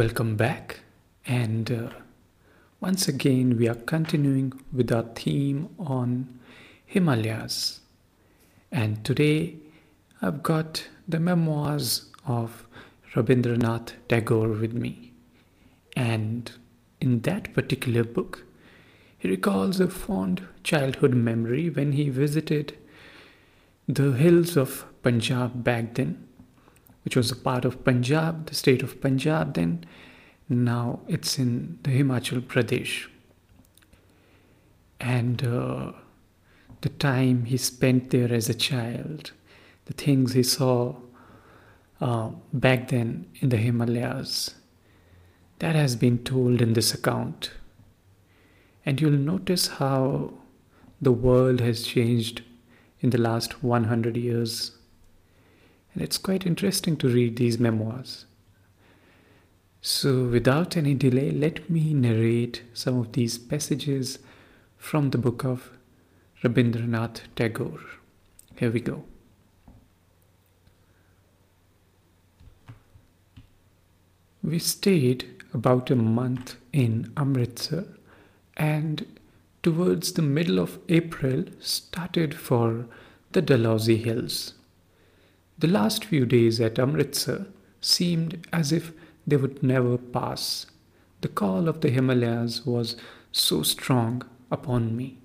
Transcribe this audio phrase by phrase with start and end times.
[0.00, 0.80] Welcome back,
[1.26, 1.90] and uh,
[2.80, 6.40] once again, we are continuing with our theme on
[6.86, 7.80] Himalayas.
[8.72, 9.56] And today,
[10.22, 12.66] I've got the memoirs of
[13.14, 15.12] Rabindranath Tagore with me.
[15.94, 16.50] And
[17.02, 18.46] in that particular book,
[19.18, 22.74] he recalls a fond childhood memory when he visited
[23.86, 26.26] the hills of Punjab back then
[27.04, 29.84] which was a part of Punjab, the state of Punjab then.
[30.48, 33.08] Now it's in the Himachal Pradesh.
[34.98, 35.92] And uh,
[36.82, 39.32] the time he spent there as a child,
[39.86, 40.96] the things he saw
[42.00, 44.54] uh, back then in the Himalayas,
[45.60, 47.52] that has been told in this account.
[48.84, 50.32] And you'll notice how
[51.00, 52.42] the world has changed
[53.00, 54.72] in the last 100 years
[55.92, 58.26] and it's quite interesting to read these memoirs.
[59.82, 64.18] So, without any delay, let me narrate some of these passages
[64.76, 65.70] from the book of
[66.44, 67.80] Rabindranath Tagore.
[68.56, 69.04] Here we go.
[74.42, 77.84] We stayed about a month in Amritsar
[78.56, 79.06] and
[79.62, 82.86] towards the middle of April started for
[83.32, 84.54] the Dalhousie Hills.
[85.60, 87.46] The last few days at Amritsar
[87.82, 88.92] seemed as if
[89.26, 90.64] they would never pass.
[91.20, 92.96] The call of the Himalayas was
[93.30, 95.18] so strong upon me.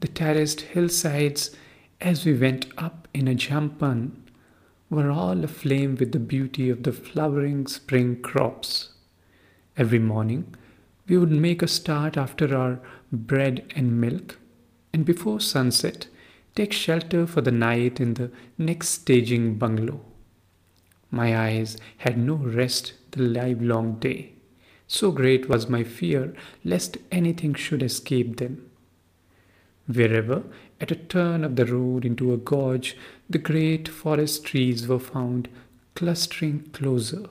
[0.00, 1.54] The terraced hillsides,
[2.00, 4.16] as we went up in a jampan,
[4.90, 8.94] were all aflame with the beauty of the flowering spring crops.
[9.76, 10.56] Every morning,
[11.06, 12.80] we would make a start after our
[13.12, 14.38] bread and milk,
[14.92, 16.08] and before sunset,
[16.54, 20.00] take shelter for the night in the next staging bungalow.
[21.10, 24.32] My eyes had no rest the livelong day.
[24.86, 28.70] So great was my fear lest anything should escape them.
[29.86, 30.44] Wherever,
[30.80, 32.96] at a turn of the road into a gorge,
[33.28, 35.48] the great forest trees were found
[35.94, 37.26] clustering closer,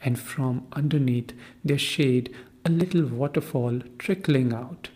[0.00, 1.32] and from underneath
[1.64, 2.34] their shade
[2.64, 4.88] a little waterfall trickling out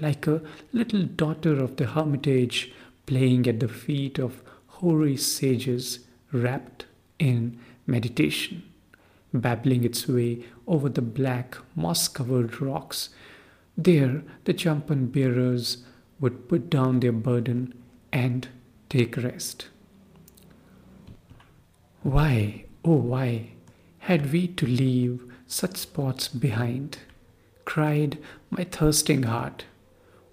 [0.00, 2.72] like a little daughter of the hermitage
[3.06, 6.00] playing at the feet of hoary sages
[6.32, 6.86] wrapped
[7.18, 8.62] in meditation,
[9.32, 13.10] babbling its way over the black moss covered rocks.
[13.76, 15.84] There, the jampan bearers
[16.18, 17.74] would put down their burden
[18.12, 18.48] and
[18.88, 19.68] take rest.
[22.02, 23.50] Why, oh, why
[24.00, 26.98] had we to leave such spots behind?
[27.64, 28.18] cried
[28.50, 29.64] my thirsting heart.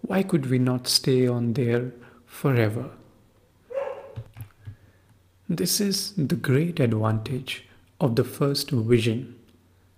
[0.07, 1.91] Why could we not stay on there
[2.25, 2.91] forever?
[5.49, 7.65] This is the great advantage
[7.99, 9.35] of the first vision.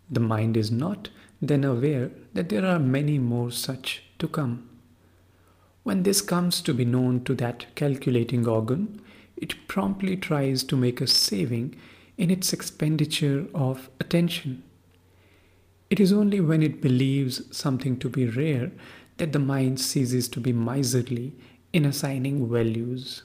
[0.09, 1.09] The mind is not
[1.39, 4.67] then aware that there are many more such to come.
[5.83, 9.01] When this comes to be known to that calculating organ,
[9.37, 11.75] it promptly tries to make a saving
[12.17, 14.63] in its expenditure of attention.
[15.91, 18.71] It is only when it believes something to be rare
[19.19, 21.33] that the mind ceases to be miserly
[21.71, 23.23] in assigning values.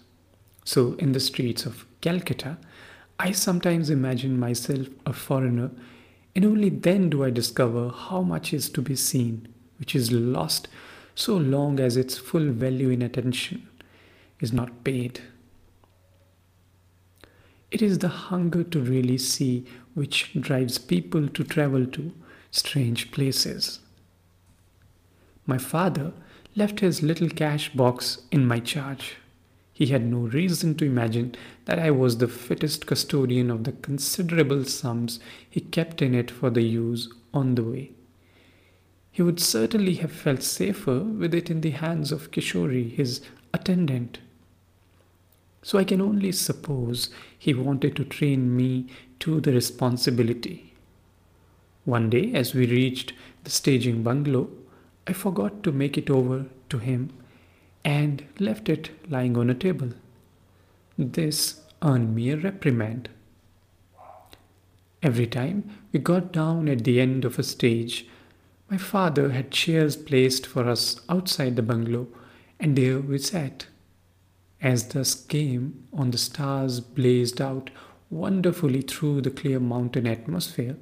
[0.65, 2.59] So, in the streets of Calcutta,
[3.19, 5.71] I sometimes imagine myself a foreigner,
[6.35, 10.69] and only then do I discover how much is to be seen, which is lost
[11.15, 13.69] so long as its full value in attention
[14.41, 15.21] is not paid.
[17.71, 22.13] It is the hunger to really see which drives people to travel to
[22.51, 23.81] strange places.
[25.47, 26.13] My father
[26.57, 29.17] left his little cash box in my charge.
[29.73, 31.35] He had no reason to imagine
[31.65, 35.19] that I was the fittest custodian of the considerable sums
[35.51, 37.91] he kept in it for the use on the way.
[39.11, 43.21] He would certainly have felt safer with it in the hands of Kishori, his
[43.53, 44.19] attendant.
[45.63, 48.87] So I can only suppose he wanted to train me
[49.21, 50.75] to the responsibility.
[51.85, 53.13] One day, as we reached
[53.45, 54.51] the staging bungalow,
[55.07, 57.13] I forgot to make it over to him
[57.85, 59.91] and left it lying on a table.
[60.97, 63.11] This earned me a reprimand.
[65.03, 68.07] Every time we got down at the end of a stage,
[68.71, 72.09] my father had chairs placed for us outside the bungalow,
[72.59, 73.67] and there we sat.
[74.63, 77.69] As dusk came on, the stars blazed out
[78.09, 80.77] wonderfully through the clear mountain atmosphere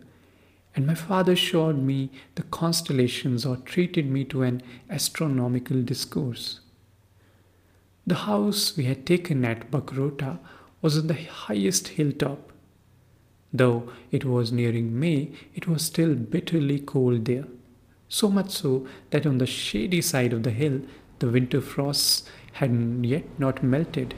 [0.75, 6.61] and my father showed me the constellations or treated me to an astronomical discourse.
[8.07, 10.39] The house we had taken at Bakrota
[10.81, 12.53] was on the highest hilltop.
[13.53, 17.45] Though it was nearing May, it was still bitterly cold there.
[18.09, 20.81] So much so that on the shady side of the hill,
[21.19, 24.15] the winter frosts had yet not melted.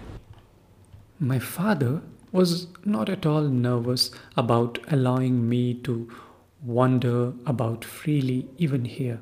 [1.19, 2.03] My father
[2.33, 6.11] was not at all nervous about allowing me to
[6.65, 9.21] wander about freely even here.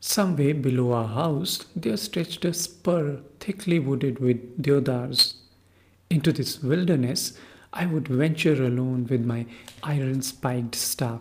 [0.00, 5.34] Some way below our house, there stretched a spur thickly wooded with deodars.
[6.08, 7.36] Into this wilderness,
[7.72, 9.46] I would venture alone with my
[9.82, 11.20] iron spiked staff.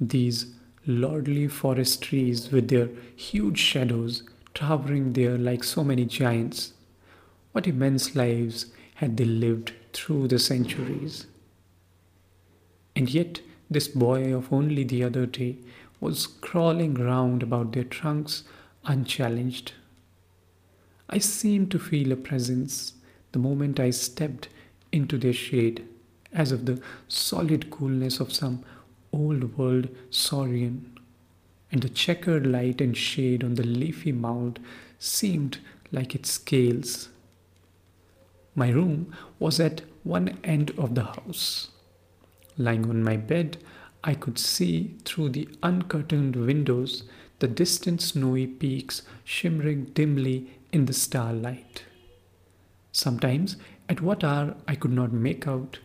[0.00, 0.46] These
[0.84, 4.24] lordly forest trees, with their huge shadows,
[4.54, 6.72] towering there like so many giants,
[7.52, 8.66] what immense lives
[8.96, 11.26] had they lived through the centuries?
[12.96, 13.40] And yet,
[13.72, 15.56] this boy of only the other day
[16.00, 18.44] was crawling round about their trunks
[18.84, 19.72] unchallenged.
[21.08, 22.94] I seemed to feel a presence
[23.32, 24.48] the moment I stepped
[24.90, 25.86] into their shade,
[26.32, 28.64] as of the solid coolness of some
[29.12, 30.98] old world saurian,
[31.70, 34.58] and the checkered light and shade on the leafy mound
[34.98, 35.58] seemed
[35.90, 37.08] like its scales.
[38.54, 41.71] My room was at one end of the house.
[42.58, 43.58] Lying on my bed,
[44.04, 47.04] I could see through the uncurtained windows
[47.38, 51.84] the distant snowy peaks shimmering dimly in the starlight.
[52.92, 53.56] Sometimes,
[53.88, 55.78] at what hour I could not make out,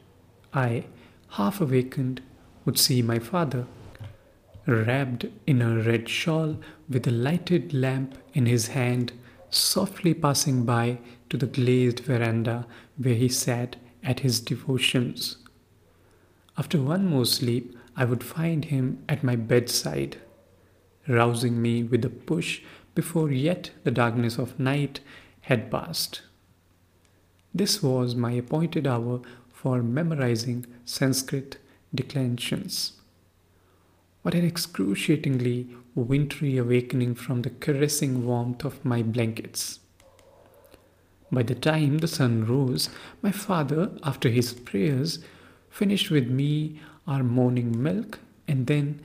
[0.54, 0.86] I,
[1.30, 2.22] half awakened,
[2.66, 3.66] would see my father,
[4.66, 6.58] wrapped in a red shawl
[6.90, 9.14] with a lighted lamp in his hand,
[9.50, 11.00] softly passing by
[11.30, 12.66] to the glazed veranda
[12.98, 15.38] where he sat at his devotions.
[16.58, 20.18] After one more sleep, I would find him at my bedside,
[21.08, 22.62] rousing me with a push
[22.96, 25.00] before yet the darkness of night
[25.42, 26.24] had passed.
[27.54, 29.22] This was my appointed hour
[29.52, 31.58] for memorizing Sanskrit
[31.94, 32.94] declensions.
[34.24, 39.80] What an excruciatingly wintry awakening from the caressing warmth of my blankets.
[41.32, 42.90] By the time the sun rose,
[43.22, 45.20] my father, after his prayers,
[45.70, 49.02] finished with me our morning milk, and then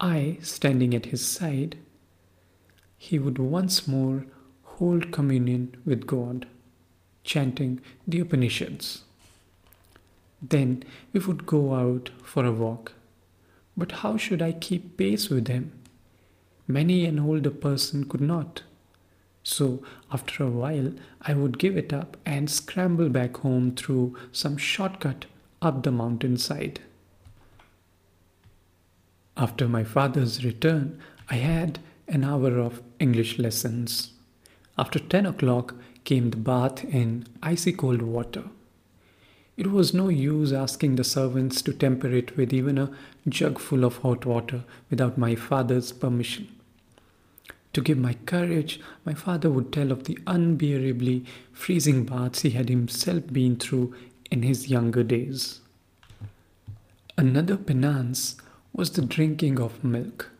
[0.00, 1.76] I, standing at his side,
[2.98, 4.26] he would once more
[4.62, 6.46] hold communion with God,
[7.24, 9.02] chanting the Upanishads.
[10.40, 10.82] Then
[11.12, 12.92] we would go out for a walk.
[13.76, 15.72] But how should I keep pace with him?
[16.66, 18.62] Many an older person could not.
[19.44, 19.82] So,
[20.12, 25.26] after a while, I would give it up and scramble back home through some shortcut
[25.62, 26.80] up the mountainside.
[29.36, 31.00] After my father's return,
[31.30, 31.78] I had
[32.08, 34.12] an hour of English lessons.
[34.76, 35.74] After 10 o'clock
[36.04, 38.44] came the bath in icy cold water.
[39.56, 42.90] It was no use asking the servants to temper it with even a
[43.28, 46.48] jug full of hot water without my father's permission.
[47.74, 52.68] To give my courage, my father would tell of the unbearably freezing baths he had
[52.68, 53.94] himself been through
[54.32, 55.60] in his younger days.
[57.18, 58.36] Another penance
[58.72, 60.30] was the drinking of milk.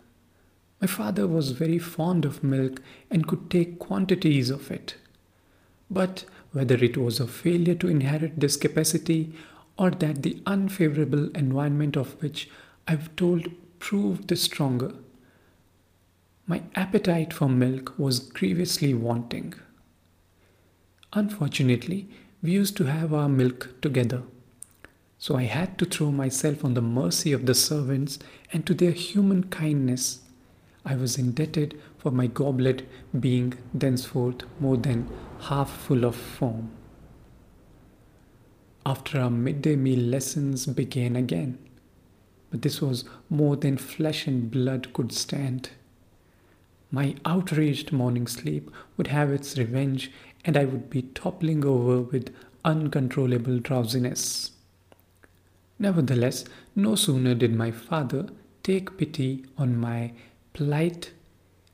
[0.80, 4.96] My father was very fond of milk and could take quantities of it.
[5.90, 9.34] But whether it was a failure to inherit this capacity
[9.76, 12.48] or that the unfavorable environment of which
[12.88, 14.94] I've told proved the stronger,
[16.46, 19.52] my appetite for milk was grievously wanting.
[21.12, 22.08] Unfortunately,
[22.42, 24.22] we used to have our milk together.
[25.16, 28.18] So I had to throw myself on the mercy of the servants
[28.52, 30.20] and to their human kindness.
[30.84, 35.08] I was indebted for my goblet being thenceforth more than
[35.42, 36.72] half full of foam.
[38.84, 41.58] After our midday meal lessons began again,
[42.50, 45.70] but this was more than flesh and blood could stand.
[46.90, 50.10] My outraged morning sleep would have its revenge,
[50.44, 52.34] and I would be toppling over with
[52.64, 54.52] uncontrollable drowsiness.
[55.78, 56.44] Nevertheless,
[56.76, 58.28] no sooner did my father
[58.62, 60.12] take pity on my
[60.52, 61.12] plight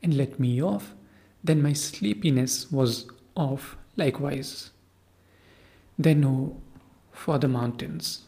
[0.03, 0.95] and let me off
[1.43, 4.71] than my sleepiness was off likewise.
[5.99, 6.61] Then, oh,
[7.13, 8.25] for the mountains.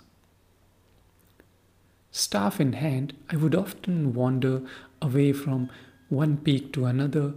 [2.11, 4.63] Staff in hand, I would often wander
[5.01, 5.71] away from
[6.09, 7.35] one peak to another,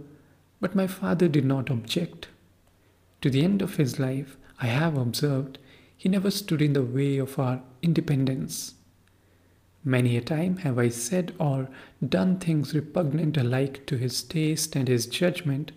[0.60, 2.28] but my father did not object.
[3.24, 5.56] To the end of his life, I have observed
[5.96, 8.74] he never stood in the way of our independence.
[9.82, 11.70] Many a time have I said or
[12.06, 15.72] done things repugnant alike to his taste and his judgment.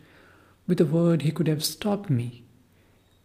[0.67, 2.43] With a word, he could have stopped me,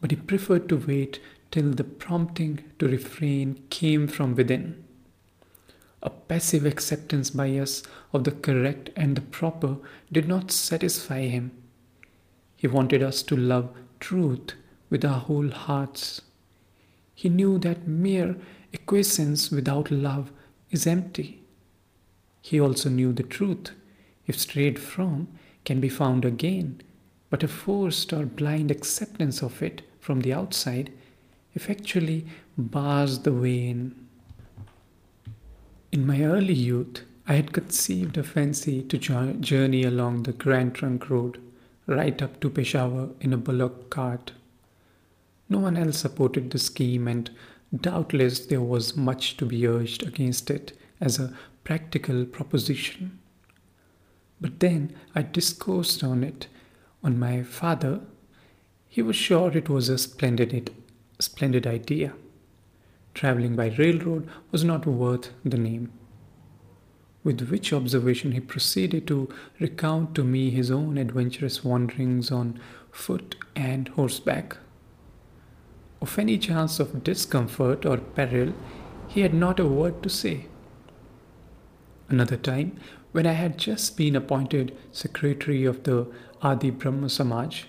[0.00, 1.18] but he preferred to wait
[1.50, 4.84] till the prompting to refrain came from within.
[6.00, 9.78] A passive acceptance by us of the correct and the proper
[10.12, 11.50] did not satisfy him.
[12.56, 14.54] He wanted us to love truth
[14.90, 16.22] with our whole hearts.
[17.14, 18.36] He knew that mere
[18.74, 20.32] acquiescence without love
[20.70, 21.42] is empty.
[22.42, 23.70] He also knew the truth,
[24.26, 25.28] if strayed from,
[25.64, 26.80] can be found again,
[27.30, 30.92] but a forced or blind acceptance of it from the outside
[31.54, 32.26] effectually
[32.58, 33.94] bars the way in.
[35.92, 41.08] In my early youth, I had conceived a fancy to journey along the Grand Trunk
[41.08, 41.38] Road
[41.86, 44.32] right up to Peshawar in a bullock cart.
[45.48, 47.30] No one else supported the scheme, and
[47.74, 51.34] doubtless there was much to be urged against it as a
[51.64, 53.18] practical proposition.
[54.40, 56.48] But then I discoursed on it
[57.02, 58.00] on my father.
[58.88, 60.70] He was sure it was a splendid,
[61.18, 62.14] splendid idea.
[63.14, 65.92] Traveling by railroad was not worth the name.
[67.24, 69.28] With which observation he proceeded to
[69.60, 72.58] recount to me his own adventurous wanderings on
[72.90, 74.56] foot and horseback.
[76.00, 78.52] Of any chance of discomfort or peril,
[79.06, 80.46] he had not a word to say.
[82.08, 82.78] Another time,
[83.12, 86.10] when I had just been appointed secretary of the
[86.40, 87.66] Adi Brahma Samaj,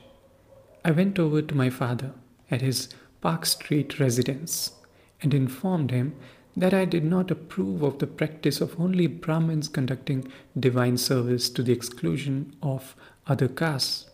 [0.83, 2.13] I went over to my father
[2.49, 2.89] at his
[3.21, 4.71] Park Street residence
[5.21, 6.15] and informed him
[6.55, 11.63] that I did not approve of the practice of only Brahmins conducting divine service to
[11.63, 12.95] the exclusion of
[13.25, 14.09] other castes.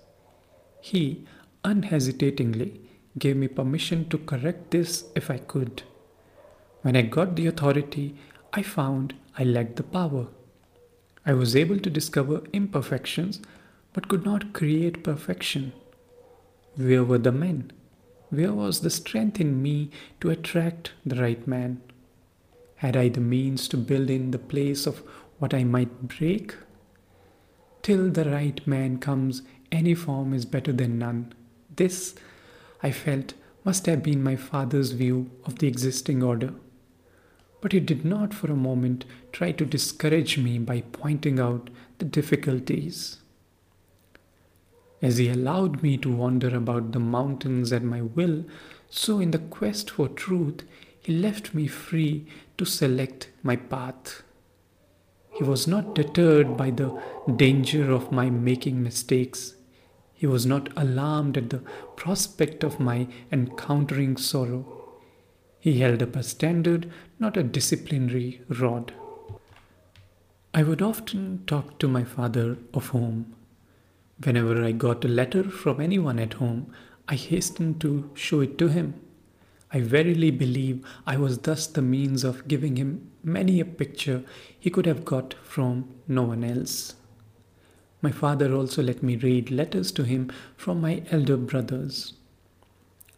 [0.82, 1.26] He
[1.64, 2.80] unhesitatingly
[3.18, 5.84] gave me permission to correct this if I could.
[6.82, 8.16] When I got the authority,
[8.54, 10.28] I found I lacked the power.
[11.26, 13.42] I was able to discover imperfections
[13.92, 15.74] but could not create perfection.
[16.76, 17.72] Where were the men?
[18.30, 19.92] Where was the strength in me
[20.22, 21.82] to attract the right man?
[22.80, 25.04] Had I the means to build in the place of
[25.38, 26.56] what I might break?
[27.82, 31.34] Till the right man comes, any form is better than none.
[31.76, 32.16] This,
[32.82, 33.34] I felt,
[33.66, 36.54] must have been my father's view of the existing order.
[37.60, 42.06] But he did not for a moment try to discourage me by pointing out the
[42.06, 43.18] difficulties.
[45.02, 48.46] As he allowed me to wander about the mountains at my will,
[48.90, 50.64] so in the quest for truth,
[51.02, 52.26] he left me free
[52.58, 54.24] to select my path.
[55.32, 57.02] He was not deterred by the
[57.36, 59.56] danger of my making mistakes.
[60.14, 61.64] He was not alarmed at the
[61.96, 64.66] prospect of my encountering sorrow.
[65.60, 68.94] He held up a standard, not a disciplinary rod.
[70.54, 73.36] I would often talk to my father of home.
[74.22, 76.74] Whenever I got a letter from anyone at home,
[77.08, 78.96] I hastened to show it to him.
[79.72, 84.24] I verily believe I was thus the means of giving him many a picture
[84.60, 86.96] he could have got from no one else.
[88.02, 92.14] My father also let me read letters to him from my elder brothers.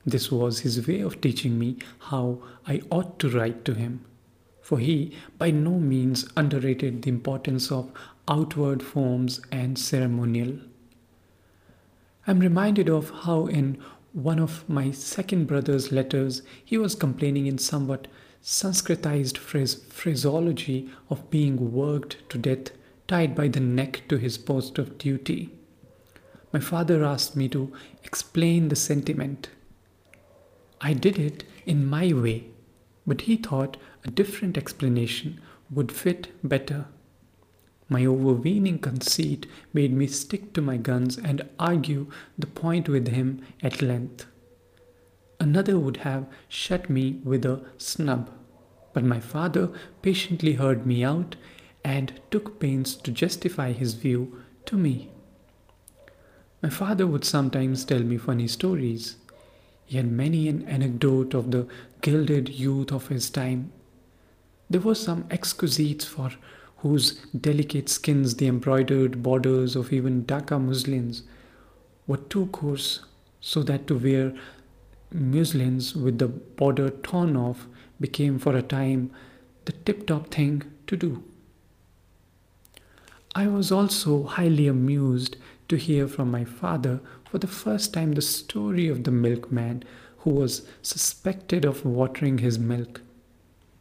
[0.05, 4.03] This was his way of teaching me how I ought to write to him,
[4.61, 7.91] for he by no means underrated the importance of
[8.27, 10.57] outward forms and ceremonial.
[12.25, 13.81] I am reminded of how in
[14.13, 18.07] one of my second brother's letters he was complaining in somewhat
[18.43, 22.71] Sanskritized phrase, phraseology of being worked to death,
[23.07, 25.51] tied by the neck to his post of duty.
[26.51, 27.71] My father asked me to
[28.03, 29.49] explain the sentiment
[30.83, 32.45] I did it in my way,
[33.05, 35.39] but he thought a different explanation
[35.69, 36.87] would fit better.
[37.91, 42.07] My overweening conceit made me stick to my guns and argue
[42.39, 44.27] the point with him at length.
[45.41, 48.31] Another would have shut me with a snub,
[48.93, 49.71] but my father
[50.01, 51.35] patiently heard me out
[51.83, 55.11] and took pains to justify his view to me.
[56.63, 59.17] My father would sometimes tell me funny stories.
[59.83, 61.67] He had many an anecdote of the
[61.99, 63.73] gilded youth of his time.
[64.69, 66.31] There were some exquisites for
[66.81, 67.11] whose
[67.47, 71.23] delicate skins the embroidered borders of even Dhaka muslins
[72.07, 73.05] were too coarse,
[73.39, 74.33] so that to wear
[75.13, 77.67] muslins with the border torn off
[77.99, 79.11] became for a time
[79.65, 81.23] the tip top thing to do.
[83.35, 85.37] I was also highly amused
[85.69, 89.83] to hear from my father for the first time the story of the milkman
[90.19, 93.01] who was suspected of watering his milk.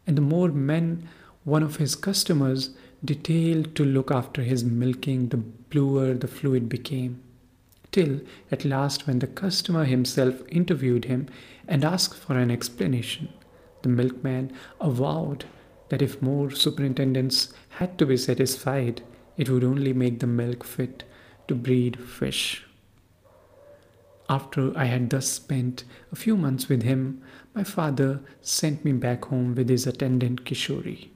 [0.07, 1.09] And the more men
[1.45, 2.71] one of his customers
[3.04, 7.23] detailed to look after his milking, the bluer the fluid became.
[7.92, 8.21] till
[8.52, 11.26] at last, when the customer himself interviewed him
[11.66, 13.28] and asked for an explanation,
[13.83, 15.45] the milkman avowed
[15.88, 19.02] that if more superintendents had to be satisfied,
[19.37, 21.02] it would only make the milk fit
[21.49, 22.64] to breed fish.
[24.28, 27.23] After I had thus spent a few months with him,
[27.54, 31.09] my father sent me back home with his attendant Kishori.